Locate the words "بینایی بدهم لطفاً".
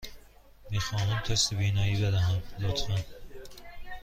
1.53-2.95